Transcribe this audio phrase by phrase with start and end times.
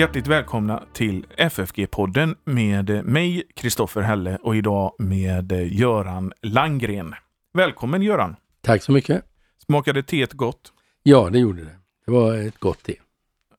[0.00, 7.14] Hjärtligt välkomna till FFG-podden med mig, Kristoffer Helle och idag med Göran Langgren.
[7.52, 8.36] Välkommen Göran!
[8.60, 9.24] Tack så mycket!
[9.66, 10.72] Smakade teet gott?
[11.02, 11.76] Ja, det gjorde det.
[12.06, 12.94] Det var ett gott te.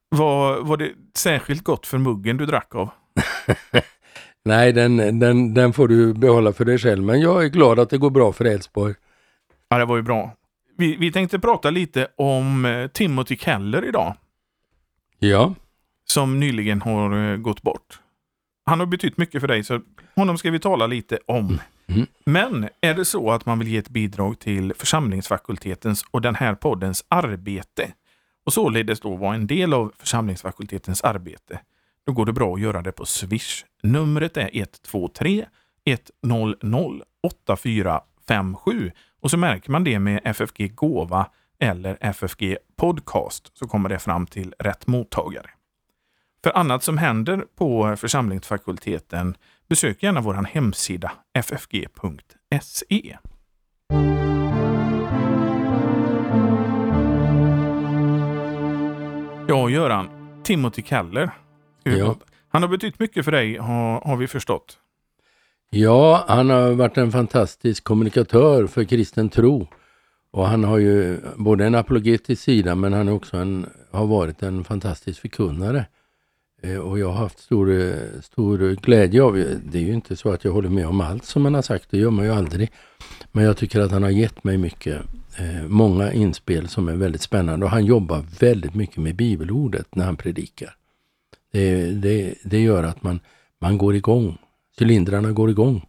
[0.10, 2.90] Var, var det särskilt gott för muggen du drack av?
[4.46, 7.04] Nej, den, den, den får du behålla för dig själv.
[7.04, 8.96] Men jag är glad att det går bra för Elfsborg.
[9.70, 10.36] Ja, det var ju bra.
[10.78, 14.16] Vi, vi tänkte prata lite om eh, Timothy Keller idag.
[15.20, 15.56] Ja.
[16.12, 18.00] Som nyligen har eh, gått bort.
[18.66, 19.82] Han har betytt mycket för dig, så
[20.16, 21.60] honom ska vi tala lite om.
[21.88, 22.08] Mm.
[22.26, 26.56] Men är det så att man vill ge ett bidrag till församlingsfakultetens och den här
[26.56, 27.94] poddens arbete
[28.46, 31.60] och således då vara en del av församlingsfakultetens arbete,
[32.06, 33.66] då går det bra att göra det på Swish.
[33.84, 35.46] Numret är 123
[36.24, 36.56] 100
[37.24, 44.00] 8457 och så märker man det med FFG Gåva eller FFG Podcast så kommer det
[44.00, 45.50] fram till rätt mottagare.
[46.44, 49.36] För annat som händer på församlingsfakulteten
[49.70, 53.18] besök gärna vår hemsida ffg.se.
[59.48, 60.10] Ja, Göran.
[60.44, 61.32] Timothy Keller.
[61.84, 62.16] Ja.
[62.50, 64.78] Han har betytt mycket för dig, har, har vi förstått.
[65.70, 69.68] Ja, han har varit en fantastisk kommunikatör för kristen tro.
[70.32, 74.44] Och han har ju både en apologetisk sida men han är också en, har varit
[74.44, 75.86] en fantastisk förkunnare.
[76.64, 79.78] Eh, och jag har haft stor, eh, stor glädje av det.
[79.78, 81.98] är ju inte så att jag håller med om allt som han har sagt, det
[81.98, 82.72] gör man ju aldrig.
[83.32, 85.02] Men jag tycker att han har gett mig mycket,
[85.38, 87.66] eh, många inspel som är väldigt spännande.
[87.66, 90.76] Och han jobbar väldigt mycket med bibelordet när han predikar.
[91.52, 93.20] Det, det, det gör att man,
[93.60, 94.38] man går igång.
[94.80, 95.86] Cylindrarna går igång.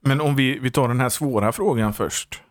[0.00, 2.42] Men om vi, vi tar den här svåra frågan först.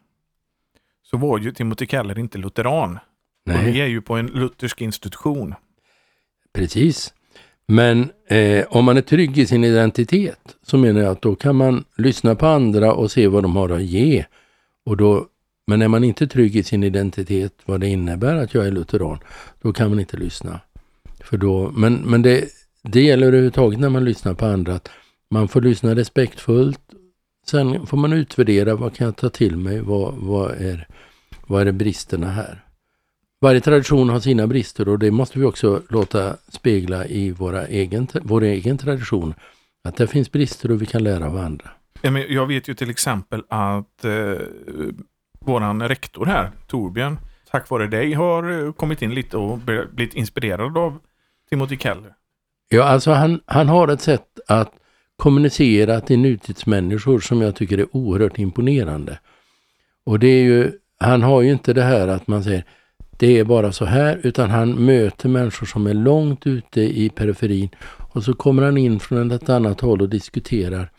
[1.04, 3.00] Så var ju Timothy Keller inte lutheran.
[3.46, 3.72] Nej.
[3.72, 5.56] Vi är ju på en luthersk institution.
[6.54, 7.14] Precis.
[7.68, 11.56] Men eh, om man är trygg i sin identitet så menar jag att då kan
[11.56, 14.26] man lyssna på andra och se vad de har att ge.
[14.86, 15.28] Och då,
[15.68, 19.20] men är man inte trygg i sin identitet, vad det innebär att jag är lutheran,
[19.62, 20.60] då kan man inte lyssna.
[21.24, 22.50] För då, men men det,
[22.84, 24.90] det gäller överhuvudtaget när man lyssnar på andra att
[25.30, 26.82] man får lyssna respektfullt.
[27.48, 30.88] Sen får man utvärdera vad kan jag ta till mig, vad, vad, är,
[31.48, 32.64] vad är bristerna här?
[33.44, 38.08] Varje tradition har sina brister och det måste vi också låta spegla i våra egen,
[38.22, 39.34] vår egen tradition.
[39.84, 41.70] Att det finns brister och vi kan lära av andra.
[42.30, 44.12] Jag vet ju till exempel att eh,
[45.40, 47.20] våran rektor här, Torbjörn,
[47.52, 49.58] tack vare dig har eh, kommit in lite och
[49.94, 51.00] blivit inspirerad av
[51.50, 52.14] Timothy Keller.
[52.70, 54.74] Ja, alltså han, han har ett sätt att
[55.16, 59.20] kommunicera till nutidsmänniskor som jag tycker är oerhört imponerande.
[60.06, 62.66] Och det är ju, han har ju inte det här att man säger
[63.22, 67.70] det är bara så här, utan han möter människor som är långt ute i periferin
[68.14, 70.92] och så kommer han in från ett annat håll och diskuterar.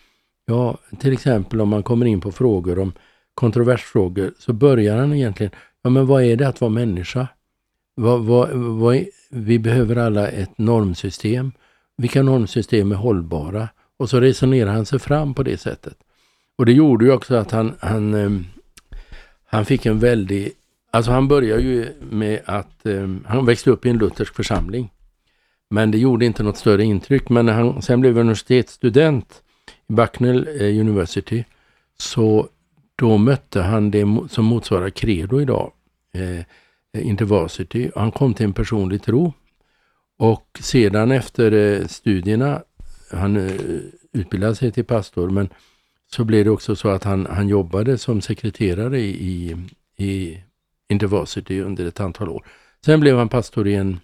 [0.46, 2.92] Ja, till exempel om man kommer in på frågor om
[3.34, 5.52] kontroversfrågor så börjar han egentligen,
[5.82, 7.28] ja men vad är det att vara människa?
[7.94, 11.52] Vad, vad, vad är, vi behöver alla ett normsystem.
[11.96, 13.68] Vilka normsystem är hållbara?
[13.98, 15.96] Och så resonerar han sig fram på det sättet.
[16.58, 18.30] Och det gjorde ju också att han, han, eh,
[19.46, 20.52] han fick en väldig
[20.94, 24.90] Alltså han började ju med att eh, han växte upp i en luthersk församling.
[25.70, 27.28] Men det gjorde inte något större intryck.
[27.28, 29.42] Men när han sen blev universitetsstudent
[29.88, 31.44] i Bucknell eh, University
[31.98, 32.48] så
[32.96, 35.72] då mötte han det som motsvarar Credo idag,
[36.14, 37.90] eh, eh Intervarsity.
[37.94, 39.32] Han kom till en personlig tro.
[40.18, 42.62] Och sedan efter eh, studierna,
[43.12, 43.52] han eh,
[44.12, 45.48] utbildade sig till pastor, men
[46.12, 49.56] så blev det också så att han, han jobbade som sekreterare i,
[49.96, 50.36] i
[50.92, 52.46] Intervarsity under ett antal år.
[52.84, 54.00] Sen blev han pastor i en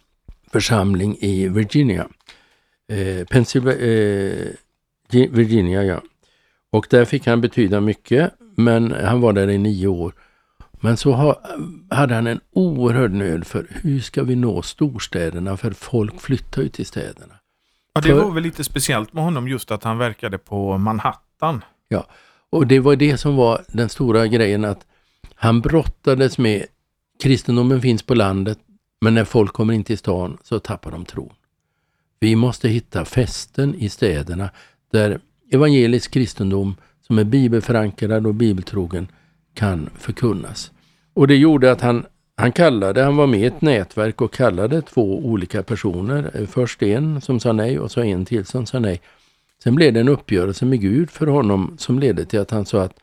[0.52, 2.08] församling i Virginia.
[2.92, 4.46] Eh, Pennsylvania, eh,
[5.30, 6.02] Virginia, ja.
[6.70, 10.12] Och där fick han betyda mycket, men han var där i nio år.
[10.80, 11.40] Men så ha,
[11.90, 15.56] hade han en oerhörd nöd för hur ska vi nå storstäderna?
[15.56, 17.34] För folk flyttar ju till städerna.
[17.94, 21.64] Ja, det var väl lite speciellt med honom just att han verkade på Manhattan.
[21.88, 22.06] Ja,
[22.50, 24.86] och det var det som var den stora grejen att
[25.34, 26.66] han brottades med
[27.18, 28.58] kristendomen finns på landet,
[29.00, 31.32] men när folk kommer in till stan så tappar de tron.
[32.20, 34.50] Vi måste hitta fästen i städerna
[34.92, 35.20] där
[35.50, 36.76] evangelisk kristendom
[37.06, 39.08] som är bibelförankrad och bibeltrogen
[39.54, 40.70] kan förkunnas.
[41.14, 42.06] Och det gjorde att han,
[42.36, 46.46] han kallade, han var med i ett nätverk och kallade två olika personer.
[46.50, 49.00] Först en som sa nej och så en till som sa nej.
[49.62, 52.82] Sen blev det en uppgörelse med Gud för honom som ledde till att han sa
[52.82, 52.94] att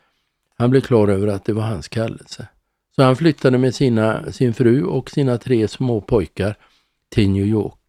[0.57, 2.47] han blev klar över att det var hans kallelse.
[2.95, 6.55] Så han flyttade med sina, sin fru och sina tre små pojkar
[7.09, 7.79] till New York.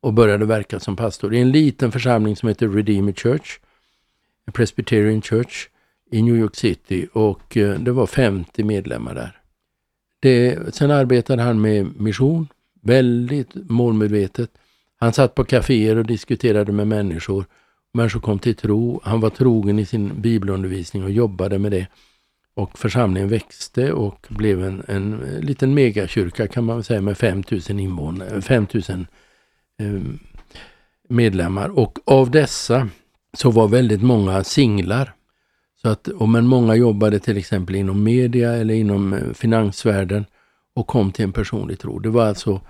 [0.00, 3.60] och började verka som pastor i en liten församling som heter Redeemer Church,
[4.52, 5.68] Presbyterian Church
[6.10, 9.40] i New York City och eh, det var 50 medlemmar där.
[10.20, 12.48] Det, sen arbetade han med mission,
[12.82, 14.50] väldigt målmedvetet.
[14.96, 17.44] Han satt på kaféer och diskuterade med människor.
[17.92, 19.00] Människor kom till tro.
[19.04, 21.86] Han var trogen i sin bibelundervisning och jobbade med det.
[22.58, 28.28] Och församlingen växte och blev en, en liten megakyrka kan man säga med 5000 invånare,
[28.28, 29.06] eh, 5000
[29.80, 30.00] eh,
[31.08, 31.78] medlemmar.
[31.78, 32.88] Och av dessa
[33.32, 35.12] så var väldigt många singlar.
[35.82, 40.24] Så att, och men många jobbade till exempel inom media eller inom eh, finansvärlden
[40.74, 41.98] och kom till en personlig tro.
[41.98, 42.60] Det var alltså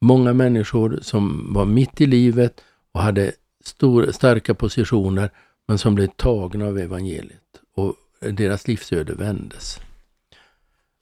[0.00, 2.60] många människor som var mitt i livet
[2.92, 3.32] och hade
[3.64, 5.30] stor, starka positioner
[5.68, 7.42] men som blev tagna av evangeliet
[7.76, 9.80] och deras livsöde vändes.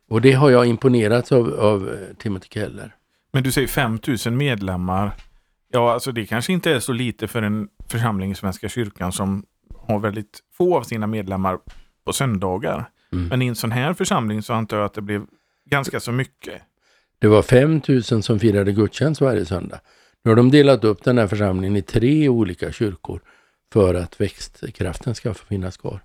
[0.08, 2.94] Och det har jag imponerats av, av eh, Timothy Keller.
[3.32, 5.12] Men du säger 5000 medlemmar.
[5.72, 9.44] Ja, alltså det kanske inte är så lite för en församling i Svenska kyrkan som
[9.86, 11.58] har väldigt få av sina medlemmar
[12.04, 12.90] på söndagar.
[13.12, 13.28] Mm.
[13.28, 15.26] Men i en sån här församling så antar jag att det blev
[15.70, 16.62] ganska så mycket.
[17.18, 19.80] Det var 5 000 som firade gudstjänst varje söndag.
[20.24, 23.20] Nu har de delat upp den här församlingen i tre olika kyrkor
[23.72, 26.00] för att växtkraften ska få finnas kvar.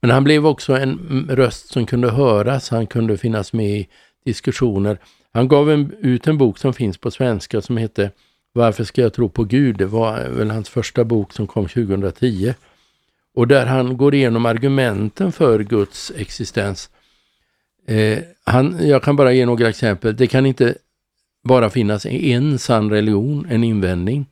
[0.00, 3.88] Men han blev också en röst som kunde höras, han kunde finnas med i
[4.24, 4.98] diskussioner.
[5.32, 8.10] Han gav en, ut en bok som finns på svenska som heter
[8.52, 9.76] Varför ska jag tro på Gud?
[9.76, 12.54] Det var väl hans första bok som kom 2010.
[13.34, 16.90] Och där han går igenom argumenten för Guds existens.
[17.86, 20.16] Eh, han, jag kan bara ge några exempel.
[20.16, 20.74] Det kan inte
[21.44, 24.26] bara finnas en sann religion, en invändning.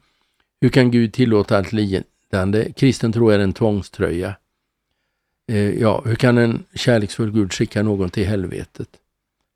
[0.60, 2.72] Hur kan Gud tillåta allt lidande?
[2.76, 4.34] Kristen tro är en tvångströja.
[5.48, 8.88] Eh, ja, hur kan en kärleksfull Gud skicka någon till helvetet?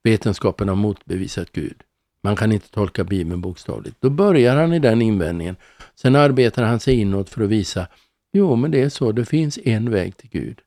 [0.02, 1.82] Vetenskapen har motbevisat Gud.
[2.22, 3.96] Man kan inte tolka Bibeln bokstavligt.
[4.00, 5.56] Då börjar han i den invändningen.
[5.94, 7.86] Sen arbetar han sig inåt för att visa,
[8.32, 10.60] jo men det är så, det finns en väg till Gud.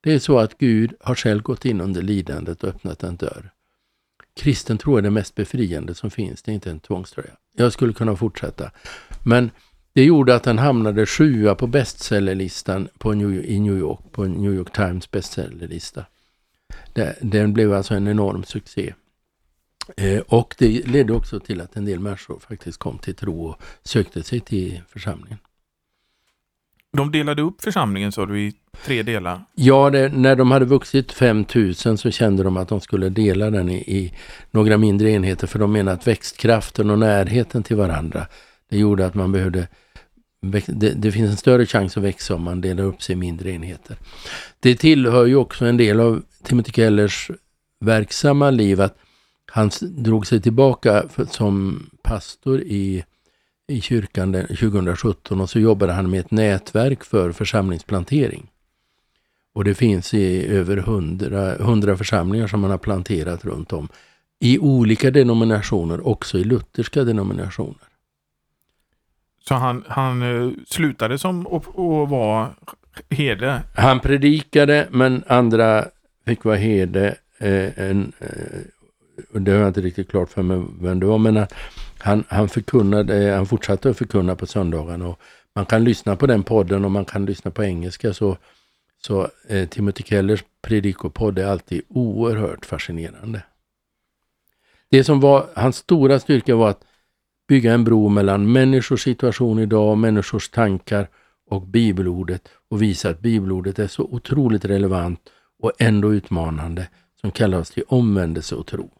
[0.00, 3.50] Det är så att Gud har själv gått in under lidandet och öppnat en dörr.
[4.36, 7.32] Kristen tro är det mest befriande som finns, det är inte en tvångströja.
[7.56, 8.70] Jag skulle kunna fortsätta.
[9.24, 9.50] Men
[9.98, 14.54] det gjorde att den hamnade sjua på bestsellerlistan på New, i New York, på New
[14.54, 16.04] York Times bestsellerlista.
[17.20, 18.94] Den blev alltså en enorm succé.
[19.96, 23.62] Eh, och det ledde också till att en del människor faktiskt kom till tro och
[23.82, 25.38] sökte sig till församlingen.
[26.92, 28.54] De delade upp församlingen sa du i
[28.84, 29.44] tre delar?
[29.54, 33.68] Ja, det, när de hade vuxit 5000 så kände de att de skulle dela den
[33.68, 34.14] i, i,
[34.50, 38.26] några mindre enheter för de menade att växtkraften och närheten till varandra
[38.70, 39.68] det gjorde att man behövde
[40.40, 43.50] det, det, finns en större chans att växa om man delar upp sig i mindre
[43.50, 43.96] enheter.
[44.60, 47.30] Det tillhör ju också en del av Timothy Kellers
[47.80, 48.96] verksamma liv att
[49.46, 53.04] han drog sig tillbaka för, som pastor i,
[53.68, 58.50] i kyrkan 2017 och så jobbade han med ett nätverk för församlingsplantering.
[59.54, 63.88] Och det finns i över hundra, hundra församlingar som man har planterat runt om.
[64.40, 67.88] I olika denominationer, också i lutherska denominationer.
[69.48, 71.66] Så han, han eh, slutade som att
[72.10, 72.50] vara
[73.10, 73.62] herde?
[73.74, 75.84] Han predikade, men andra
[76.26, 77.16] fick vara herde.
[77.38, 81.46] Eh, en, eh, det har jag inte riktigt klart för mig vem det var, men
[81.98, 85.02] han, han, förkunnade, han fortsatte att förkunna på söndagen.
[85.02, 85.20] Och
[85.54, 88.14] man kan lyssna på den podden och man kan lyssna på engelska.
[88.14, 88.36] Så,
[89.06, 93.42] så eh, Timothy Kellers predikopodd är alltid oerhört fascinerande.
[94.90, 96.84] Det som var hans stora styrka var att
[97.48, 101.08] bygga en bro mellan människors situation idag, människors tankar
[101.50, 105.20] och bibelordet och visa att bibelordet är så otroligt relevant
[105.62, 106.88] och ändå utmanande
[107.20, 108.90] som kallas till omvändelse och tro.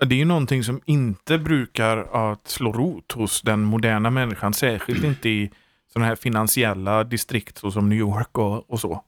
[0.00, 5.04] Det är ju någonting som inte brukar att slå rot hos den moderna människan, särskilt
[5.04, 5.50] inte i
[5.92, 9.04] sådana här finansiella distrikt som New York och, och så.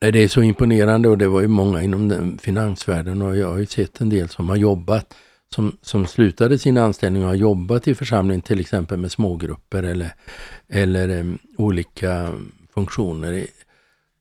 [0.00, 3.58] Det är så imponerande och det var ju många inom den finansvärlden och jag har
[3.58, 5.14] ju sett en del som har jobbat
[5.54, 10.14] som, som slutade sin anställning och har jobbat i församlingen till exempel med smågrupper eller,
[10.68, 12.32] eller um, olika
[12.74, 13.46] funktioner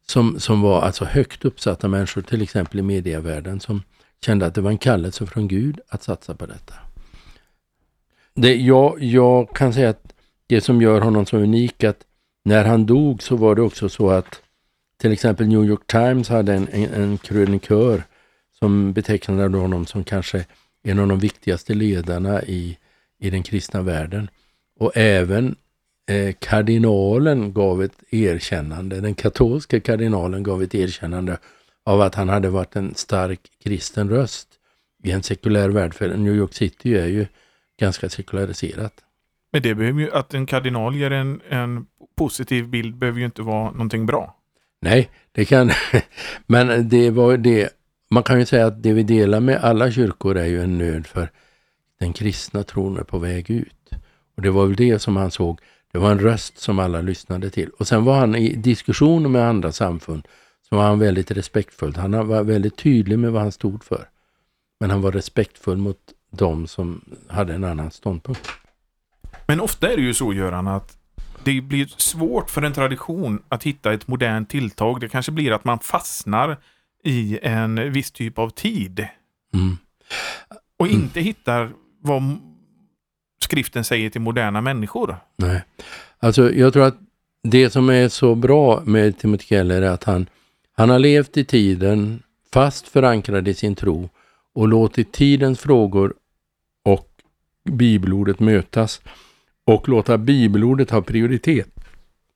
[0.08, 3.82] som, som var alltså högt uppsatta människor, till exempel i medievärlden, som
[4.26, 6.74] kände att det var en kallelse från Gud att satsa på detta.
[8.34, 10.14] Det, jag, jag kan säga att
[10.48, 12.00] det som gör honom så unik att
[12.46, 14.42] när han dog så var det också så att
[15.02, 18.04] till exempel New York Times hade en, en, en krönikör
[18.60, 20.46] som betecknade honom som kanske
[20.86, 22.78] en av de viktigaste ledarna i,
[23.20, 24.30] i den kristna världen.
[24.80, 25.56] Och även
[26.10, 31.38] eh, kardinalen gav ett erkännande, den katolska kardinalen gav ett erkännande
[31.86, 34.48] av att han hade varit en stark kristen röst
[35.04, 35.94] i en sekulär värld.
[35.94, 37.26] För New York City är ju
[37.80, 38.94] ganska sekulariserat.
[39.52, 41.86] Men det behöver ju, att en kardinal ger en, en
[42.18, 44.36] positiv bild behöver ju inte vara någonting bra.
[44.82, 45.72] Nej, det kan...
[46.48, 47.70] Men det var det...
[48.10, 51.08] Man kan ju säga att det vi delar med alla kyrkor är ju en nöd
[51.08, 51.32] för
[52.00, 53.90] den kristna tron är på väg ut.
[54.36, 55.60] Och det var väl det som han såg.
[55.92, 57.70] Det var en röst som alla lyssnade till.
[57.70, 60.28] Och sen var han i diskussioner med andra samfund
[60.70, 61.96] så var han väldigt respektfull.
[61.96, 64.10] Han var väldigt tydlig med vad han stod för.
[64.80, 65.98] Men han var respektfull mot
[66.32, 68.50] de som hade en annan ståndpunkt.
[69.48, 70.98] Men ofta är det ju så, Göran, att
[71.44, 75.00] det blir svårt för en tradition att hitta ett modernt tilltag.
[75.00, 76.58] Det kanske blir att man fastnar
[77.06, 79.08] i en viss typ av tid.
[79.54, 79.78] Mm.
[80.80, 81.28] Och inte mm.
[81.28, 81.72] hittar
[82.02, 82.38] vad
[83.42, 85.18] skriften säger till moderna människor.
[85.36, 85.64] Nej,
[86.20, 86.98] alltså jag tror att
[87.44, 90.30] det som är så bra med Timothy Keller är att han,
[90.76, 94.10] han har levt i tiden, fast förankrad i sin tro
[94.54, 96.14] och låtit tidens frågor
[96.86, 97.10] och
[97.70, 99.02] bibelordet mötas
[99.66, 101.70] och låta bibelordet ha prioritet.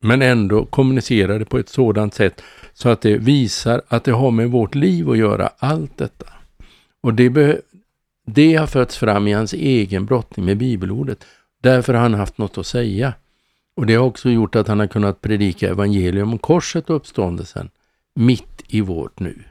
[0.01, 2.41] Men ändå kommunicera det på ett sådant sätt
[2.73, 6.25] så att det visar att det har med vårt liv att göra, allt detta.
[7.01, 7.61] Och det,
[8.25, 11.25] det har fötts fram i hans egen brottning med bibelordet.
[11.61, 13.13] Därför har han haft något att säga.
[13.75, 17.69] Och det har också gjort att han har kunnat predika evangelium om korset och uppståndelsen
[18.15, 19.43] mitt i vårt nu.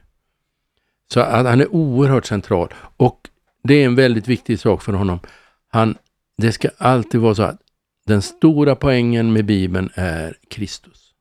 [1.13, 2.75] Så att han är oerhört central.
[2.97, 3.29] Och
[3.63, 5.21] det är en väldigt viktig sak för honom.
[5.69, 5.97] Han,
[6.37, 7.61] det ska alltid vara så att
[8.09, 11.15] den stora poängen med Bibeln är Kristus.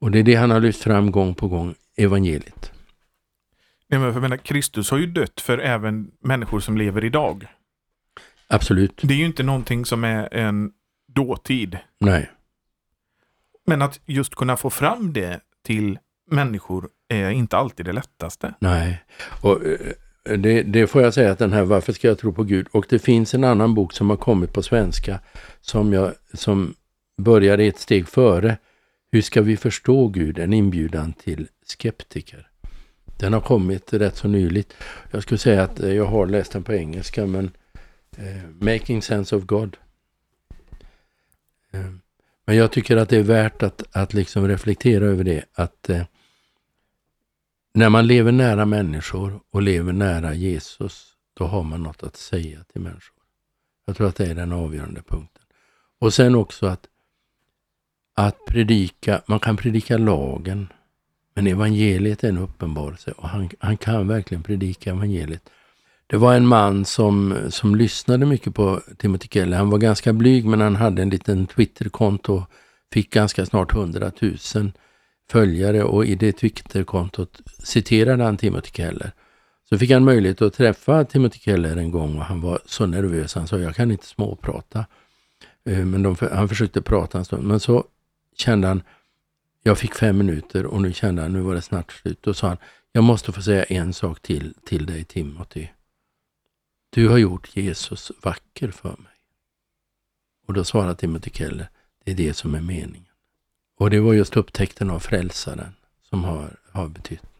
[0.00, 2.72] Och det är det han har lyft fram gång på gång, evangeliet.
[3.88, 7.46] Nej, men jag menar, Kristus har ju dött för även människor som lever idag.
[8.48, 9.00] Absolut.
[9.02, 10.72] Det är ju inte någonting som är en
[11.14, 11.78] dåtid.
[12.00, 12.30] Nej.
[13.66, 15.98] Men att just kunna få fram det till
[16.30, 18.54] människor är inte alltid det lättaste.
[18.58, 19.04] Nej,
[19.42, 19.78] och eh,
[20.24, 22.66] det, det, får jag säga att den här Varför ska jag tro på Gud?
[22.72, 25.20] Och det finns en annan bok som har kommit på svenska
[25.60, 26.74] som, jag, som
[27.16, 28.56] börjar ett steg före.
[29.12, 30.38] Hur ska vi förstå Gud?
[30.38, 32.48] En inbjudan till skeptiker.
[33.18, 34.74] Den har kommit rätt så nyligt.
[35.10, 37.50] Jag skulle säga att eh, jag har läst den på engelska men
[38.16, 39.76] eh, Making Sense of God.
[41.72, 41.90] Eh,
[42.46, 45.44] men jag tycker att det är värt att, att liksom reflektera över det.
[45.54, 46.02] Att eh,
[47.74, 52.64] när man lever nära människor och lever nära Jesus, då har man något att säga
[52.72, 53.22] till människor.
[53.86, 55.42] Jag tror att det är den avgörande punkten.
[56.00, 56.86] Och sen också att,
[58.14, 60.68] att predika, man kan predika lagen,
[61.34, 65.50] men evangeliet är en uppenbarelse och han, han kan verkligen predika evangeliet.
[66.06, 69.56] Det var en man som, som lyssnade mycket på Timothy Keller.
[69.56, 72.50] Han var ganska blyg men han hade en liten Twitterkonto och
[72.92, 74.12] fick ganska snart 100
[74.54, 74.72] 000
[75.30, 79.12] följare och i det Twitterkontot citerade han Timothy Keller.
[79.68, 83.34] Så fick han möjlighet att träffa Timothy Keller en gång och han var så nervös.
[83.34, 84.86] Han sa, jag kan inte småprata.
[85.64, 87.44] Eh, men de, han försökte prata en stund.
[87.44, 87.84] Men så
[88.36, 88.82] kände han,
[89.62, 92.18] jag fick fem minuter och nu kände han, nu var det snart slut.
[92.22, 92.56] Då sa han,
[92.92, 95.66] jag måste få säga en sak till, till dig Timothy.
[96.90, 99.12] Du har gjort Jesus vacker för mig.
[100.46, 101.68] Och då svarade Timothy Keller,
[102.04, 103.13] det är det som är meningen.
[103.78, 105.74] Och det var just upptäckten av frälsaren
[106.08, 107.30] som har, har betytt något.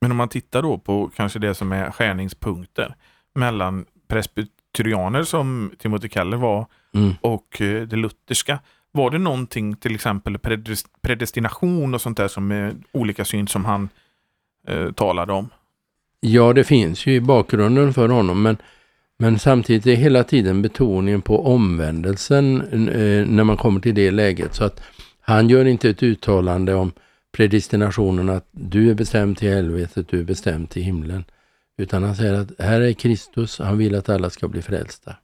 [0.00, 2.94] Men om man tittar då på kanske det som är skärningspunkter
[3.34, 7.14] mellan presbyterianer som Timothy Keller var mm.
[7.20, 8.58] och eh, det lutherska.
[8.92, 10.38] Var det någonting, till exempel
[11.02, 13.88] predestination och sånt där som är olika syn som han
[14.68, 15.48] eh, talade om?
[16.20, 18.56] Ja, det finns ju i bakgrunden för honom, men,
[19.18, 24.54] men samtidigt är hela tiden betoningen på omvändelsen eh, när man kommer till det läget.
[24.54, 24.80] Så att
[25.28, 26.92] han gör inte ett uttalande om
[27.32, 31.24] predestinationen att du är bestämd till helvetet, du är bestämd till himlen.
[31.76, 35.16] Utan han säger att här är Kristus, han vill att alla ska bli frälsta.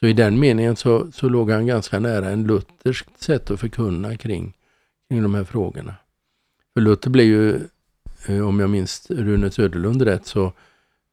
[0.00, 4.16] Så i den meningen så, så låg han ganska nära en lutherskt sätt att förkunna
[4.16, 4.56] kring,
[5.08, 5.94] kring de här frågorna.
[6.74, 7.60] För Luther blev ju,
[8.26, 10.52] eh, om jag minns Rune Söderlund rätt, så,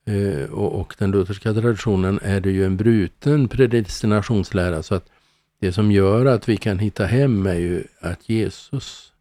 [0.05, 4.83] eh, och, och den lutherska traditionen är det ju en bruten predestinationslära.
[4.83, 5.09] Så att
[5.59, 9.13] det som gör att vi kan hitta hem är ju att Jesus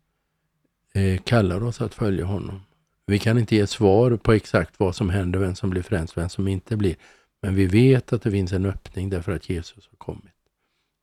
[0.94, 2.60] eh, kallar oss att följa honom.
[3.06, 6.28] Vi kan inte ge svar på exakt vad som händer, vem som blir frälst, vem
[6.28, 6.96] som inte blir.
[7.42, 10.34] Men vi vet att det finns en öppning därför att Jesus har kommit.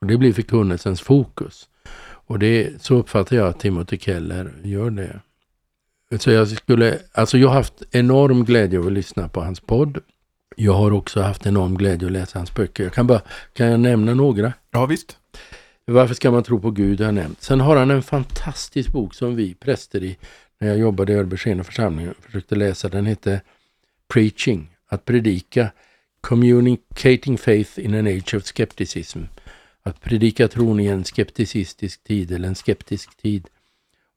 [0.02, 1.70] Och Det blir förkunnelsens fokus.
[2.28, 5.20] Och det, så uppfattar jag att Timothy Keller gör det.
[6.20, 9.98] Så jag, skulle, alltså jag har haft enorm glädje av att lyssna på hans podd.
[10.56, 12.84] Jag har också haft enorm glädje att läsa hans böcker.
[12.84, 13.22] Jag kan, bara,
[13.54, 14.54] kan jag nämna några?
[14.72, 15.18] Ja, visst.
[15.88, 17.42] Varför ska man tro på Gud har jag nämnt.
[17.42, 20.18] Sen har han en fantastisk bok som vi präster i,
[20.60, 22.90] när jag jobbade i Örbyskene församling, försökte läsa.
[22.90, 23.42] Den hette
[24.08, 25.72] Preaching, att predika.
[26.22, 29.20] Communicating Faith in an Age of Skepticism.
[29.84, 33.48] Att predika tron i en skepticistisk tid eller en skeptisk tid.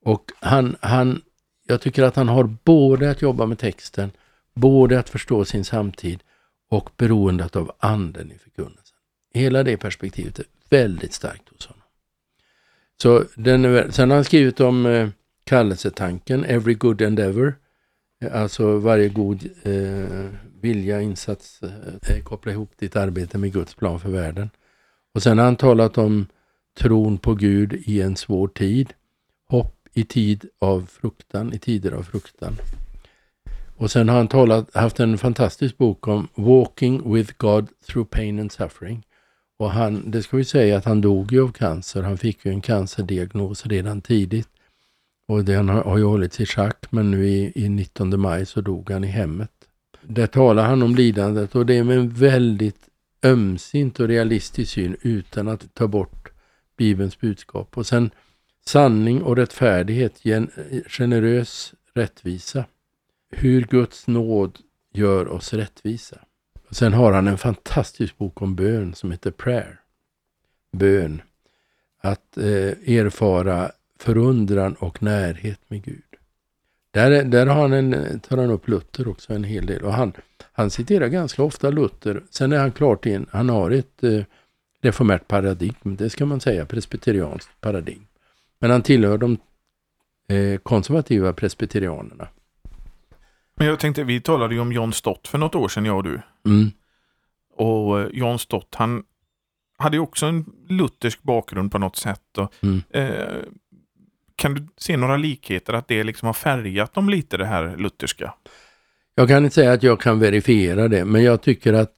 [0.04, 1.22] Och han, han,
[1.66, 4.10] jag tycker att han har både att jobba med texten,
[4.54, 6.22] både att förstå sin samtid
[6.70, 8.96] och beroendet av anden i förkunnelsen.
[9.34, 11.82] Hela det perspektivet är väldigt starkt hos honom.
[13.02, 15.08] Så den är, sen har han skrivit om eh,
[15.44, 17.54] kallelsetanken, Every Good Endeavor.
[18.22, 23.75] Eh, alltså varje god eh, vilja, insats, eh, eh, koppla ihop ditt arbete med Guds
[23.75, 24.50] plan för världen.
[25.14, 26.26] Och sen har han talat om
[26.78, 28.94] tron på Gud i en svår tid.
[29.48, 32.56] Hopp i tid av fruktan, i tider av fruktan.
[33.76, 38.38] Och sen har han talat, haft en fantastisk bok om Walking with God through pain
[38.38, 39.06] and suffering.
[39.59, 42.03] Och han, det ska vi säga att han dog ju av cancer.
[42.03, 44.49] Han fick ju en cancerdiagnos redan tidigt.
[45.29, 48.61] Och den har, har ju hållits i schack, men nu i, i 19 maj så
[48.61, 49.50] dog han i hemmet.
[50.03, 52.88] Där talar han om lidandet och det är med en väldigt
[53.23, 56.33] ömsint och realistisk syn utan att ta bort
[56.77, 57.79] Bibelns budskap.
[57.79, 58.11] Och sen
[58.67, 60.21] sanning och rättfärdighet,
[60.87, 62.65] generös rättvisa.
[63.31, 64.59] Hur Guds nåd
[64.93, 66.19] gör oss rättvisa.
[66.68, 69.80] Och sen har han en fantastisk bok om bön som heter Prayer.
[70.72, 71.22] Bön.
[72.00, 76.02] Att eh, erfara förundran och närhet med Gud.
[76.90, 79.82] Där, där har han en, tar han upp Luther också en hel del.
[79.82, 80.12] Och han,
[80.52, 82.22] han citerar ganska ofta Luther.
[82.30, 84.22] Sen är han klart in, han har ett eh,
[84.82, 88.06] reformärt paradigm, det ska man säga, presbyterianskt paradigm.
[88.58, 89.38] Men han tillhör de
[90.28, 92.28] eh, konservativa presbyterianerna.
[93.59, 96.03] Men jag tänkte, vi talade ju om John Stott för något år sedan, jag och
[96.05, 96.21] du.
[96.47, 96.71] Mm.
[97.57, 99.03] Och eh, John Stott, han
[99.79, 102.38] hade ju också en luthersk bakgrund på något sätt.
[102.38, 102.83] Och, Mm.
[102.91, 103.37] eh,
[104.37, 108.35] kan du se några likheter, att det liksom har färgat dem lite, det här lutherska?
[109.14, 111.92] Jag kan inte säga att jag kan verifiera det, men jag tycker att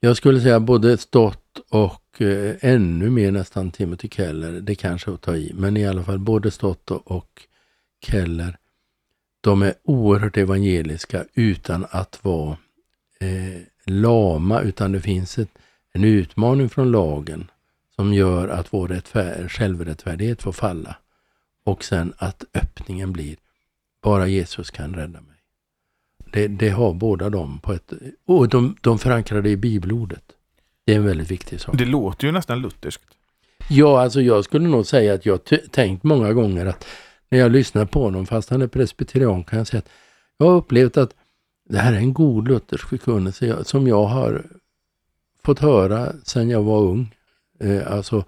[0.00, 5.14] jag skulle säga både Stott och eh, ännu mer nästan Timothy Keller, det kanske är
[5.14, 7.42] att ta i, men i alla fall både Stott och, och
[8.06, 8.56] Keller,
[9.40, 12.56] de är oerhört evangeliska utan att vara
[13.20, 15.50] eh, lama, utan det finns ett,
[15.92, 17.50] en utmaning från lagen
[17.96, 20.96] som gör att vår rättfär- självrättfärdighet får falla.
[21.64, 23.36] Och sen att öppningen blir,
[24.02, 25.36] bara Jesus kan rädda mig.
[26.32, 27.92] Det, det har båda dem på ett...
[28.26, 30.24] Och de, de förankrar det i bibelordet.
[30.84, 31.78] Det är en väldigt viktig sak.
[31.78, 33.04] Det låter ju nästan lutherskt.
[33.70, 36.86] Ja, alltså jag skulle nog säga att jag tänkt många gånger att
[37.28, 39.88] när jag lyssnar på honom, fast han är presbyterian, kan jag säga att
[40.38, 41.14] jag har upplevt att
[41.68, 44.46] det här är en god luthersk förkunnelse som jag har
[45.44, 47.14] fått höra sedan jag var ung.
[47.60, 48.24] Eh, alltså,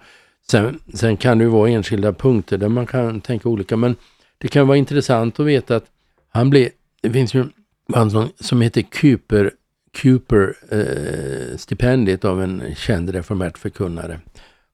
[0.51, 3.97] sen, sen kan det ju vara enskilda punkter där man kan tänka olika, men
[4.39, 5.87] det kan vara intressant att veta att
[6.29, 6.69] han blev,
[7.01, 7.53] det finns ju en
[7.89, 9.51] man som heter Cooper,
[10.03, 14.21] Cooper eh, stipendiet av en känd reformärt förkunnare,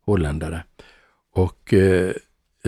[0.04, 0.64] holländare.
[1.32, 2.12] Och eh,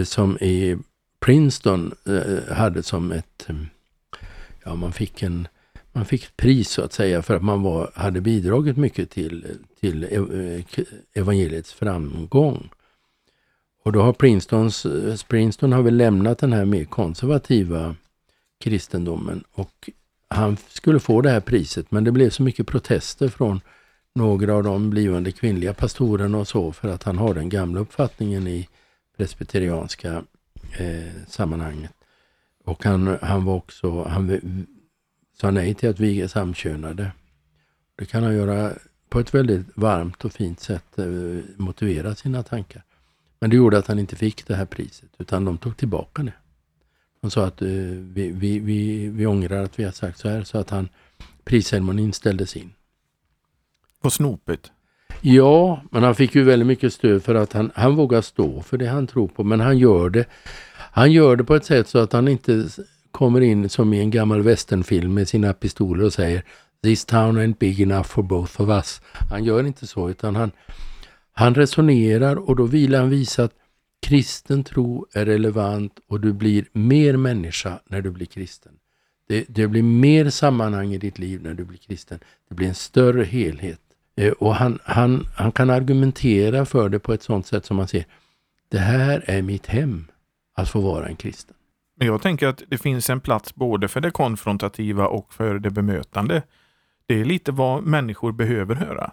[0.04, 0.76] som i
[1.20, 3.56] Princeton eh, hade som ett, eh,
[4.64, 5.48] ja man fick en,
[5.92, 9.46] man fick ett pris så att säga för att man var, hade bidragit mycket till,
[9.80, 10.80] till eh,
[11.14, 12.70] evangeliets framgång.
[13.84, 14.86] Och då har Princetons,
[15.28, 17.94] Princeton har väl lämnat den här mer konservativa
[18.60, 19.90] kristendomen och
[20.28, 23.60] han skulle få det här priset men det blev så mycket protester från
[24.14, 28.46] några av de blivande kvinnliga pastorerna och så för att han har den gamla uppfattningen
[28.46, 28.68] i
[29.16, 30.24] presbyterianska
[30.72, 31.92] eh, sammanhanget.
[32.64, 34.40] Och han, han var också, han
[35.40, 37.12] sa nej till att viga samkönade.
[37.96, 38.72] Det kan han göra
[39.08, 41.06] på ett väldigt varmt och fint sätt, eh,
[41.56, 42.82] motivera sina tankar.
[43.40, 46.32] Men det gjorde att han inte fick det här priset, utan de tog tillbaka det.
[47.20, 50.44] De sa att eh, vi, vi, vi, vi ångrar att vi har sagt så här,
[50.44, 50.88] så att han,
[51.44, 52.72] prisceremonin ställdes in.
[54.00, 54.72] Vad snopet.
[55.20, 58.78] Ja, men han fick ju väldigt mycket stöd för att han, han vågar stå för
[58.78, 59.44] det han tror på.
[59.44, 60.26] Men han gör det
[60.98, 62.68] han gör det på ett sätt så att han inte
[63.10, 66.42] kommer in som i en gammal westernfilm med sina pistoler och säger
[66.82, 69.00] This town ain't big enough for both of us.
[69.30, 70.50] Han gör inte så utan han,
[71.32, 73.52] han resonerar och då vill han visa att
[74.02, 78.72] kristen tro är relevant och du blir mer människa när du blir kristen.
[79.28, 82.18] Det, det blir mer sammanhang i ditt liv när du blir kristen.
[82.48, 83.80] Det blir en större helhet.
[84.18, 87.88] Eh, Och han, han, han kan argumentera för det på ett sånt sätt som man
[87.88, 88.04] ser.
[88.70, 90.04] Det här är mitt hem,
[90.56, 91.54] att få vara en kristen.
[91.98, 95.70] Men jag tänker att det finns en plats både för det konfrontativa och för det
[95.70, 96.42] bemötande.
[97.06, 99.10] Det är lite vad människor behöver höra.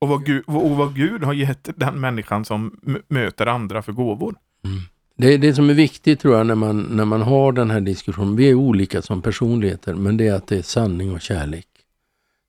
[0.00, 4.34] Och vad Gud, och vad Gud har gett den människan som möter andra för gåvor.
[5.16, 8.36] Det, det som är viktigt tror jag när man, när man har den här diskussionen,
[8.36, 11.66] vi är olika som personligheter, men det är att det är sanning och kärlek.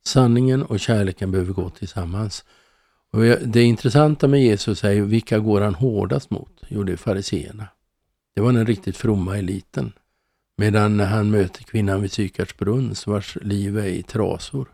[0.05, 2.45] Sanningen och kärleken behöver gå tillsammans.
[3.11, 6.61] Och det intressanta med Jesus är vilka går han hårdast mot?
[6.67, 7.67] Jo, det är fariseerna.
[8.35, 9.91] Det var den riktigt fromma eliten.
[10.57, 14.67] Medan när han möter kvinnan vid Sykarts brunn, vars liv är i trasor,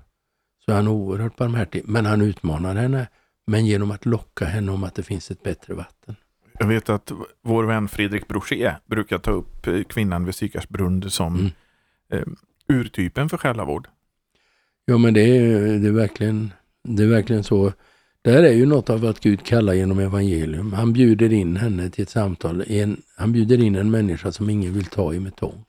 [0.65, 1.81] så är han oerhört barmhärtig.
[1.85, 3.07] Men han utmanar henne,
[3.47, 6.15] men genom att locka henne om att det finns ett bättre vatten.
[6.59, 7.11] Jag vet att
[7.41, 11.51] vår vän Fredrik Brochet brukar ta upp kvinnan vid Sykarts brunn som mm.
[12.11, 12.27] eh,
[12.75, 13.87] urtypen för själavård.
[14.89, 17.73] Ja, men det är, det är, verkligen, det är verkligen så.
[18.21, 20.73] Det här är ju något av att Gud kallar genom evangelium.
[20.73, 22.63] Han bjuder in henne till ett samtal.
[22.67, 25.65] En, han bjuder in en människa som ingen vill ta i med tång.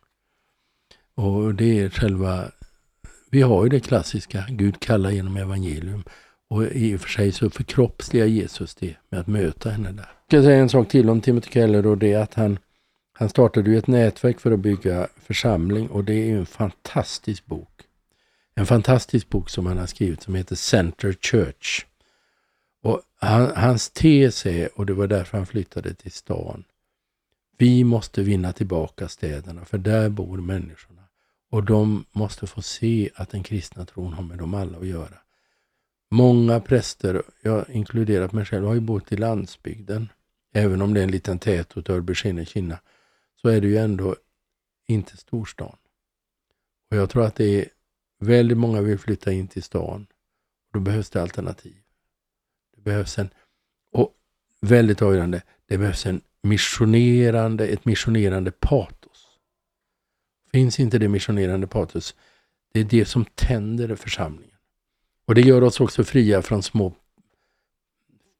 [1.15, 2.45] Och det är själva,
[3.31, 6.05] vi har ju det klassiska, Gud kallar genom evangelium.
[6.51, 10.09] Och i och för sig så förkroppsligar Jesus det med att möta henne där.
[10.29, 12.59] Jag ska säga en sak till om Timothy Keller och det är att han,
[13.13, 17.47] han startade ju ett nätverk för att bygga församling och det är ju en fantastisk
[17.47, 17.80] bok.
[18.61, 21.87] En fantastisk bok som han har skrivit som heter Center Church.
[22.83, 26.65] Och han, hans tes är, och det var därför han flyttade till stan,
[27.59, 31.03] vi måste vinna tillbaka städerna för där bor människorna.
[31.51, 35.19] Och de måste få se att den kristna tron har med dem alla att göra.
[36.11, 40.09] Många präster, jag inkluderat mig själv, har ju bott i landsbygden.
[40.53, 42.79] Även om det är en liten tätort, Örbyskene, Kina,
[43.43, 44.17] så är det ju ändå
[44.87, 45.77] inte storstan.
[46.91, 47.69] Och jag tror att det är
[48.21, 50.07] väldigt många vill flytta in till stan.
[50.73, 51.77] Då behövs det alternativ.
[52.77, 53.31] Det behövs en,
[53.93, 54.15] och
[54.61, 59.27] väldigt avgörande, det behövs en missionerande, ett missionerande patos.
[60.53, 62.15] Finns inte det missionerande patos,
[62.73, 64.57] det är det som tänder församlingen.
[65.27, 66.95] Och det gör oss också fria från små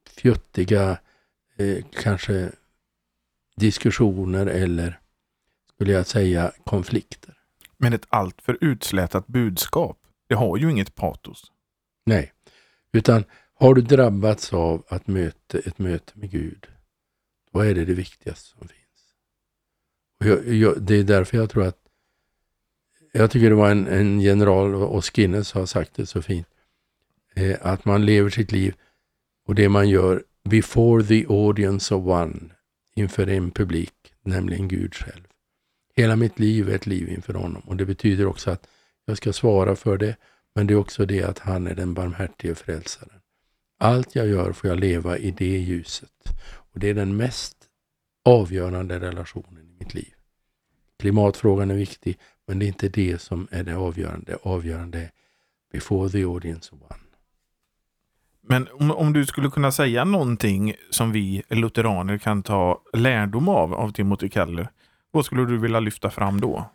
[0.09, 0.99] fjuttiga,
[1.57, 2.51] eh, kanske
[3.55, 4.99] diskussioner eller,
[5.73, 7.40] skulle jag säga, konflikter.
[7.81, 11.51] Men ett alltför utslätat budskap, det har ju inget patos.
[12.05, 12.33] Nej,
[12.91, 16.67] utan har du drabbats av att möta ett möte med Gud,
[17.51, 19.15] då är det det viktigaste som finns.
[20.19, 21.77] Och jag, jag, det är därför jag tror att,
[23.11, 26.47] jag tycker det var en, en general, och Skinner har sagt det så fint,
[27.35, 28.75] eh, att man lever sitt liv
[29.45, 32.49] och det man gör before the audience of one,
[32.95, 35.30] inför en publik, nämligen Gud själv.
[35.95, 38.67] Hela mitt liv är ett liv inför honom och det betyder också att
[39.05, 40.15] jag ska svara för det,
[40.55, 43.21] men det är också det att han är den barmhärtige frälsaren.
[43.79, 46.09] Allt jag gör får jag leva i det ljuset.
[46.73, 47.57] Och det är den mest
[48.25, 50.13] avgörande relationen i mitt liv.
[50.99, 54.31] Klimatfrågan är viktig, men det är inte det som är det avgörande.
[54.31, 55.11] Det avgörande är
[55.71, 57.01] before the audience one.
[58.41, 63.73] Men om, om du skulle kunna säga någonting som vi lutheraner kan ta lärdom av,
[63.73, 64.69] av Timothy Keller,
[65.11, 66.71] vad skulle du vilja lyfta fram då?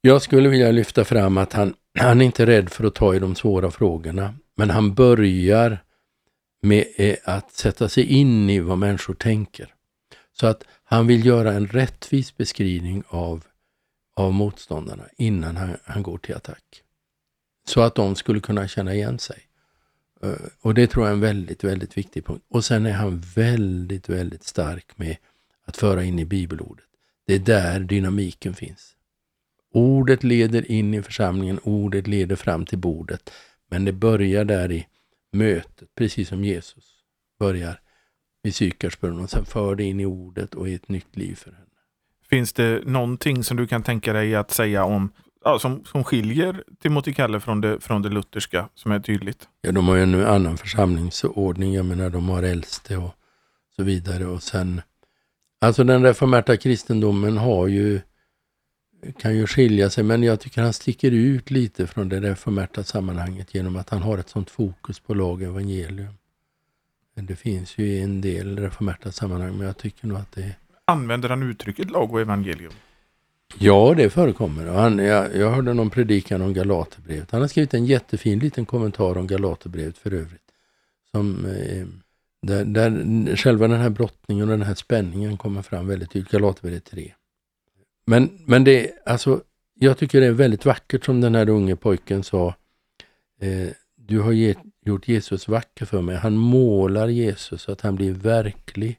[0.00, 3.18] Jag skulle vilja lyfta fram att han, han är inte rädd för att ta i
[3.18, 5.78] de svåra frågorna, men han börjar
[6.62, 9.74] med eh, att sätta sig in i vad människor tänker.
[10.32, 13.44] Så att han vill göra en rättvis beskrivning av,
[14.16, 16.82] av motståndarna innan han, han går till attack.
[17.68, 19.38] Så att de skulle kunna känna igen sig.
[20.22, 22.44] Eh, och det tror jag är en väldigt, väldigt viktig punkt.
[22.48, 25.16] Och sen är han väldigt, väldigt stark med
[25.64, 26.87] att föra in i bibelordet.
[27.28, 28.94] Det är där dynamiken finns.
[29.74, 33.30] Ordet leder in i församlingen, ordet leder fram till bordet.
[33.70, 34.86] Men det börjar där i
[35.32, 36.84] mötet, precis som Jesus
[37.38, 37.80] börjar
[38.42, 41.50] vid Sykarsbrunnen och sen för det in i ordet och i ett nytt liv för
[41.50, 41.64] henne.
[42.30, 45.12] Finns det någonting som du kan tänka dig att säga om
[45.44, 49.48] ja, som, som skiljer Timothy Keller från det, från det lutherska som är tydligt?
[49.60, 51.74] Ja, de har ju en annan församlingsordning.
[51.74, 53.14] Jag menar, de har äldste och
[53.76, 54.26] så vidare.
[54.26, 54.82] Och sen,
[55.58, 58.00] alltså den reformerta kristendomen har ju,
[59.18, 63.54] kan ju skilja sig, men jag tycker han sticker ut lite från det reformerta sammanhanget
[63.54, 66.14] genom att han har ett sånt fokus på lag och evangelium.
[67.14, 70.56] Det finns ju en del reformerta sammanhang, men jag tycker nog att det...
[70.84, 72.72] Använder han uttrycket lag och evangelium?
[73.58, 74.66] Ja, det förekommer.
[74.66, 77.30] Han, jag, jag hörde någon predikan om Galaterbrevet.
[77.30, 80.42] Han har skrivit en jättefin liten kommentar om Galaterbrevet för övrigt.
[81.10, 81.86] Som, eh,
[82.42, 86.32] där, där själva den här brottningen och den här spänningen kommer fram väldigt tydligt.
[86.32, 87.14] Galaterbrevet 3.
[88.06, 89.40] Men, men det, alltså,
[89.74, 92.54] jag tycker det är väldigt vackert som den här unge pojken sa.
[93.40, 96.16] Eh, du har get, gjort Jesus vacker för mig.
[96.16, 98.98] Han målar Jesus så att han blir verklig.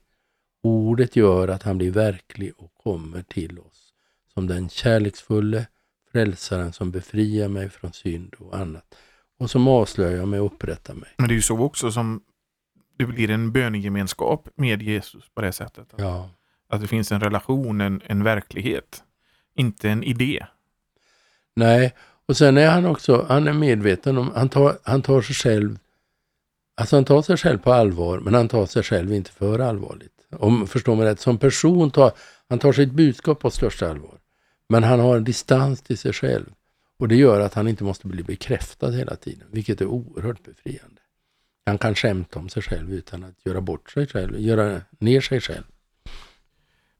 [0.64, 3.94] Ordet gör att han blir verklig och kommer till oss
[4.34, 5.66] som den kärleksfulle
[6.12, 8.96] frälsaren som befriar mig från synd och annat
[9.40, 11.10] och som avslöjar mig och upprättar mig.
[11.18, 12.22] Men det är ju så också som
[13.00, 15.94] det blir en bönegemenskap med Jesus på det sättet.
[15.96, 16.30] Ja.
[16.70, 19.04] Att det finns en relation, en, en verklighet,
[19.56, 20.46] inte en idé.
[21.56, 25.36] Nej, och sen är han också, han är medveten om, han tar, han tar sig
[25.36, 25.80] själv
[26.76, 30.14] Alltså han tar sig själv på allvar, men han tar sig själv inte för allvarligt.
[30.32, 32.12] Om förstår mig rätt, som person tar
[32.50, 34.20] han tar sitt budskap på största allvar.
[34.70, 36.46] Men han har en distans till sig själv.
[37.00, 40.99] Och det gör att han inte måste bli bekräftad hela tiden, vilket är oerhört befriande.
[41.70, 45.42] Han kan skämta om sig själv utan att göra bort sig själv, göra ner sig
[45.42, 45.64] själv.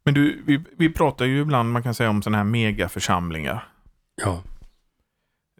[0.04, 3.68] Men du, vi, vi pratar ju ibland, man kan säga om sådana här megaförsamlingar.
[4.16, 4.44] Ja.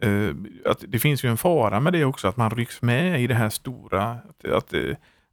[0.04, 3.26] Uh, att det finns ju en fara med det också, att man rycks med i
[3.26, 4.74] det här stora, att, att,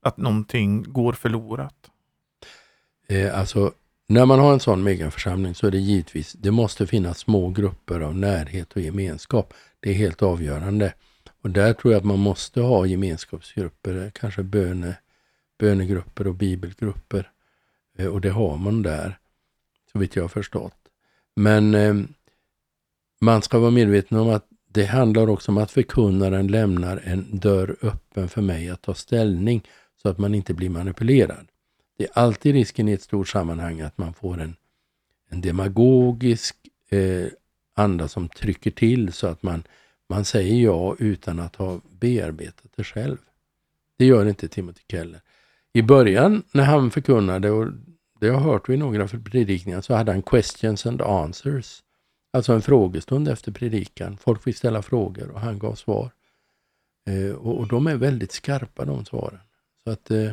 [0.02, 1.92] att någonting går förlorat.
[3.08, 3.72] Eh, alltså,
[4.08, 8.00] när man har en sån megaförsamling så är det givetvis, det måste finnas små grupper
[8.00, 9.54] av närhet och gemenskap.
[9.80, 10.94] Det är helt avgörande.
[11.42, 14.98] Och där tror jag att man måste ha gemenskapsgrupper, kanske böne,
[15.60, 17.32] bönegrupper och bibelgrupper.
[17.98, 19.20] Eh, och det har man där,
[19.92, 20.78] så vitt jag har förstått.
[21.36, 21.96] Men eh,
[23.22, 27.76] man ska vara medveten om att det handlar också om att förkunnaren lämnar en dörr
[27.82, 29.64] öppen för mig att ta ställning
[30.02, 31.48] så att man inte blir manipulerad.
[31.98, 34.56] Det är alltid risken i ett stort sammanhang att man får en,
[35.30, 36.56] en demagogisk
[36.90, 37.28] eh,
[37.74, 39.64] anda som trycker till så att man,
[40.10, 43.18] man säger ja utan att ha bearbetat det själv.
[43.98, 45.22] Det gör inte Timothy Keller.
[45.74, 47.68] I början när han förkunnade, och
[48.20, 51.84] det har jag hört i några predikningar, så hade han questions and answers.
[52.34, 54.18] Alltså en frågestund efter predikan.
[54.18, 56.12] Folk fick ställa frågor och han gav svar.
[57.08, 59.40] Eh, och, och, de är väldigt skarpa de svaren.
[59.84, 60.32] Så att eh,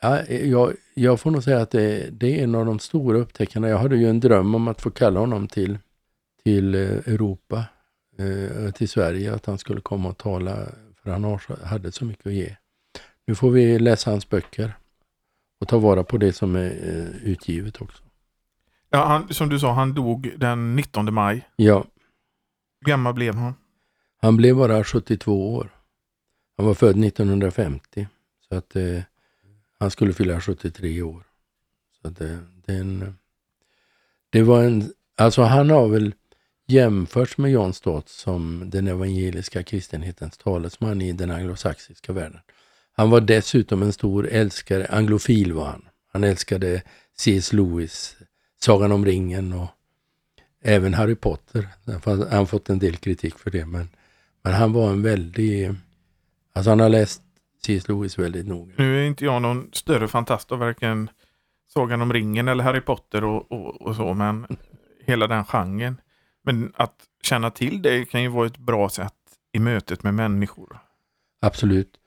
[0.00, 3.18] ja, eh, jag, jag får nog säga att det, det, är en av de stora
[3.18, 3.68] upptäckterna.
[3.68, 5.78] Jag hade ju en dröm om att få kalla honom till,
[6.44, 7.64] till eh, Europa,
[8.74, 10.56] till Sverige, att han skulle komma och tala,
[11.02, 12.56] för han hade så mycket att ge.
[13.26, 14.72] Nu får vi läsa hans böcker
[15.60, 18.02] och ta vara på det som är eh, utgivet också.
[18.90, 21.48] Ja, han, som du sa, han dog den 19 maj.
[21.56, 21.84] Ja.
[22.80, 23.54] Hur gammal blev han?
[24.20, 25.70] Han blev bara 72 år.
[26.56, 28.06] Han var född 1950.
[28.48, 29.02] Så att eh,
[29.78, 31.22] han skulle fylla 73 år.
[32.02, 33.18] Så det, det, en,
[34.30, 36.14] det var en, alltså han har väl
[36.72, 42.40] jämförts med John Stott som den evangeliska kristenhetens talesman i den anglosaxiska världen.
[42.92, 45.88] Han var dessutom en stor älskare, anglofil var han.
[46.12, 46.82] Han älskade
[47.16, 47.52] C.S.
[47.52, 48.16] Lewis,
[48.60, 49.68] Sagan om ringen och
[50.62, 51.68] även Harry Potter.
[52.04, 53.88] Han har fått en del kritik för det men,
[54.42, 55.74] men han var en väldig,
[56.52, 57.22] alltså han har läst
[57.66, 57.88] C.S.
[57.88, 58.72] Lewis väldigt noga.
[58.76, 61.10] Nu är inte jag någon större fantast av varken
[61.68, 64.46] Sagan om ringen eller Harry Potter och, och, och så, men
[65.04, 66.00] hela den genren.
[66.42, 69.12] Men att känna till det kan ju vara ett bra sätt
[69.52, 70.78] i mötet med människor.
[71.40, 71.98] Absolut.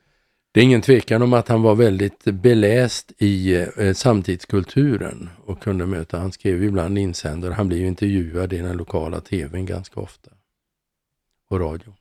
[0.51, 5.85] Det är ingen tvekan om att han var väldigt beläst i eh, samtidskulturen och kunde
[5.85, 10.31] möta, han skrev ibland insändare, han blev ju intervjuad i den lokala tvn ganska ofta.
[11.49, 11.93] Och radio.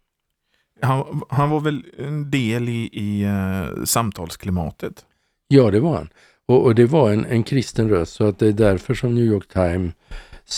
[0.80, 5.06] Han, han var väl en del i, i uh, samtalsklimatet?
[5.48, 6.08] Ja, det var han.
[6.46, 9.24] Och, och, det var en, en kristen röst, så att det är därför som New
[9.24, 9.92] York Times,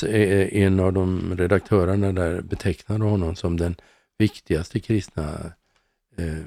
[0.02, 3.76] en av de redaktörerna där betecknade honom som den
[4.18, 5.52] viktigaste kristna
[6.16, 6.44] eh,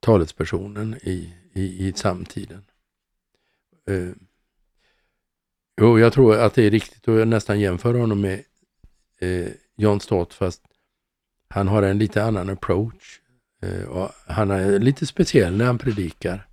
[0.00, 2.64] talespersonen i, i, i samtiden.
[3.88, 4.10] Eh,
[5.80, 8.42] jo, jag tror att det är riktigt att nästan jämföra honom med
[9.18, 10.62] eh, John Stott fast
[11.48, 13.20] han har en lite annan approach.
[13.62, 16.46] Eh, och han är lite speciell när han predikar.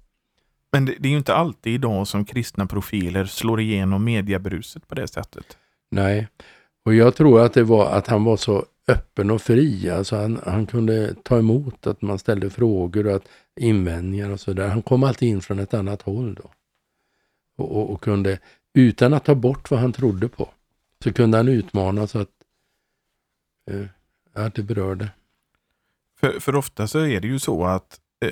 [0.71, 4.95] Men det, det, är ju inte alltid idag som kristna profiler slår igenom mediebruset på
[4.95, 5.57] det sättet.
[5.91, 6.27] Nej,
[6.85, 9.89] och jag tror att det var att han var så öppen och fri.
[9.89, 13.27] Alltså han, han kunde ta emot att man ställde frågor och att
[13.59, 14.67] invändningar och sådär.
[14.67, 16.51] Han kom alltid in från ett annat håll då.
[17.57, 18.39] Och, och, och, kunde,
[18.73, 20.49] utan att ta bort vad han trodde på,
[21.03, 22.29] så kunde han utmana så att
[23.71, 23.85] eh,
[24.33, 25.09] att det berörde.
[26.19, 28.31] För, för ofta så är det ju så att eh,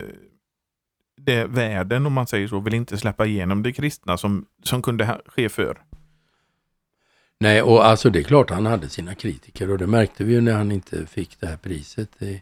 [1.28, 5.22] det världen, om man säger så, vill inte släppa igenom det kristna som, som kunde
[5.26, 5.78] ske för.
[7.40, 10.42] Nej, och alltså det är klart han hade sina kritiker och det märkte vi ju
[10.42, 12.42] när han inte fick det här priset i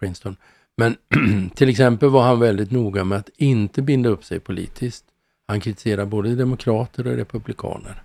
[0.00, 0.36] Princeton.
[0.76, 0.96] Men
[1.54, 5.04] till exempel var han väldigt noga med att inte binda upp sig politiskt.
[5.46, 8.02] Han kritiserade både demokrater och republikaner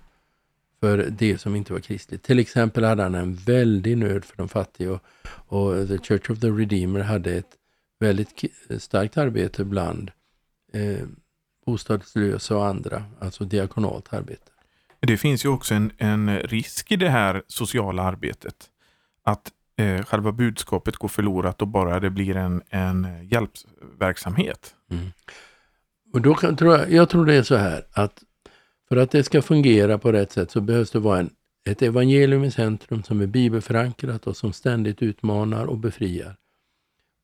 [0.80, 2.22] för det som inte var kristligt.
[2.22, 5.02] Till exempel hade han en väldig nöd för de fattiga och,
[5.46, 7.56] och The Church of the Redeemer hade ett
[8.00, 8.44] väldigt
[8.78, 10.10] starkt arbete bland
[10.76, 11.06] eh,
[11.66, 14.50] bostadslösa och andra, alltså diakonalt arbete.
[15.00, 18.70] Det finns ju också en, en risk i det här sociala arbetet.
[19.22, 24.74] Att eh, själva budskapet går förlorat och bara det blir en, en hjälpverksamhet.
[24.90, 25.06] Mm.
[26.12, 28.22] Och då kan, tror jag, jag tror det är så här att
[28.88, 31.30] för att det ska fungera på rätt sätt så behövs det vara en,
[31.68, 36.36] ett evangelium i centrum som är bibelförankrat och som ständigt utmanar och befriar.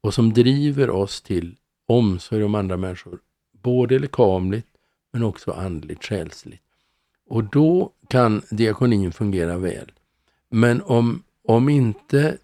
[0.01, 1.57] Och som driver oss till
[1.89, 3.19] omsorg om andra människor.
[3.63, 4.67] Både lekamligt
[5.13, 6.63] men också andligt, själsligt.
[7.27, 9.93] Och då kan diakonin fungera väl.
[10.51, 12.39] Men om, om inte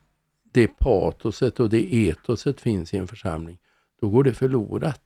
[0.52, 3.58] det patoset och det etoset finns i en församling,
[4.00, 5.02] då går det förlorat.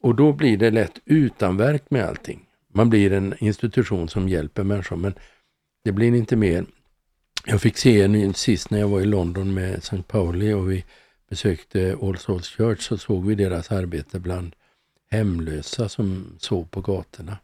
[0.00, 2.46] Och då blir det lätt utanverk med allting.
[2.74, 5.14] Man blir en institution som hjälper människor, men
[5.84, 6.64] det blir inte mer.
[7.46, 10.02] Jag fick se en sist när jag var i London med St.
[10.02, 10.84] Pauli och vi
[11.28, 14.54] besökte All Souls Church så såg vi deras arbete bland
[15.12, 17.38] hemlösa som sov på gatorna.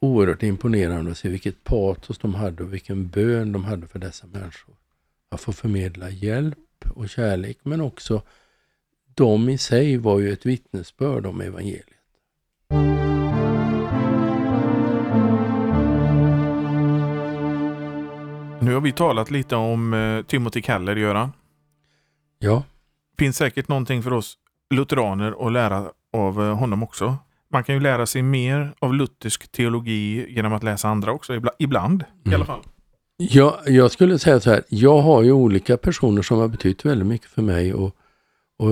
[0.00, 4.26] Oerhört imponerande att se vilket patos de hade och vilken bön de hade för dessa
[4.26, 4.74] människor.
[5.28, 6.58] Att få förmedla hjälp
[6.94, 8.22] och kärlek men också
[9.14, 11.88] de i sig var ju ett vittnesbörd om evangeliet.
[18.60, 21.32] Nu har vi talat lite om eh, Timothy Keller, Göran.
[22.38, 22.62] Ja.
[23.18, 24.38] finns säkert någonting för oss
[24.70, 27.16] lutheraner att lära av eh, honom också.
[27.50, 32.04] Man kan ju lära sig mer av luthersk teologi genom att läsa andra också, ibland
[32.24, 32.32] mm.
[32.32, 32.60] i alla fall.
[33.16, 37.08] Ja, jag skulle säga så här, jag har ju olika personer som har betytt väldigt
[37.08, 37.96] mycket för mig och,
[38.58, 38.70] och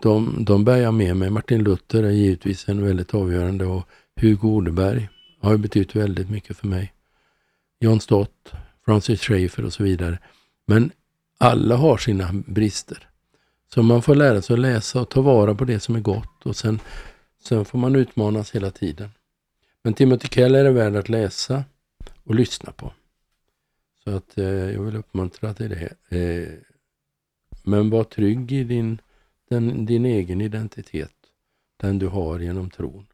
[0.00, 1.30] de, de bär jag med mig.
[1.30, 3.88] Martin Luther är givetvis en väldigt avgörande och
[4.20, 5.08] Hugo Odeberg
[5.40, 6.92] har ju betytt väldigt mycket för mig.
[7.80, 8.52] John Stott,
[8.84, 10.18] Francis Schaeffer och så vidare.
[10.66, 10.90] Men
[11.38, 13.08] alla har sina brister.
[13.74, 16.46] Så man får lära sig att läsa och ta vara på det som är gott
[16.46, 16.80] och sen,
[17.42, 19.10] sen får man utmanas hela tiden.
[19.82, 21.64] Men Timothy Keller är värd att läsa
[22.24, 22.92] och lyssna på.
[24.04, 26.16] Så att eh, jag vill uppmuntra till det.
[26.18, 26.48] Eh,
[27.62, 29.00] men var trygg i din,
[29.50, 31.14] den, din egen identitet,
[31.76, 33.06] den du har genom tron.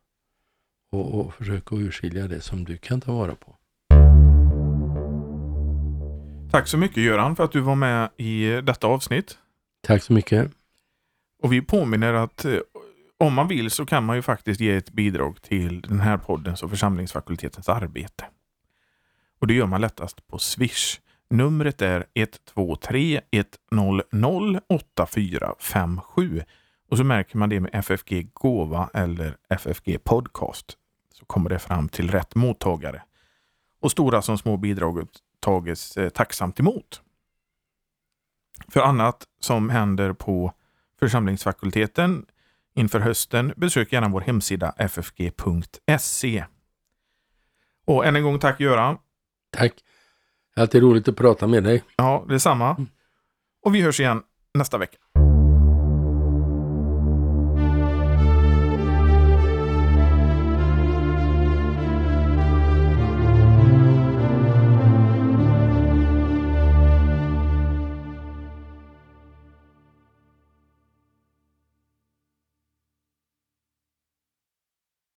[0.92, 3.56] Och, och försök att urskilja det som du kan ta vara på.
[6.50, 9.38] Tack så mycket Göran för att du var med i detta avsnitt.
[9.84, 10.50] Tack så mycket.
[11.42, 12.58] Och vi påminner att eh,
[13.18, 16.62] om man vill så kan man ju faktiskt ge ett bidrag till den här poddens
[16.62, 18.24] och församlingsfakultetens arbete.
[19.40, 21.00] Och det gör man lättast på Swish.
[21.30, 23.20] Numret är 123
[23.70, 26.42] 100 8457.
[26.90, 30.76] Och så märker man det med FFG Gåva eller FFG Podcast.
[31.12, 33.02] Så kommer det fram till rätt mottagare.
[33.80, 35.08] Och stora som små bidrag
[35.40, 37.02] tages eh, tacksamt emot.
[38.68, 40.52] För annat som händer på
[41.00, 42.26] församlingsfakulteten
[42.74, 46.44] inför hösten, besök gärna vår hemsida ffg.se.
[47.86, 48.98] Och än en gång tack Göran.
[49.50, 49.72] Tack.
[50.56, 51.82] Alltid roligt att prata med dig.
[51.96, 52.86] Ja, detsamma.
[53.62, 54.22] Och vi hörs igen
[54.54, 54.98] nästa vecka.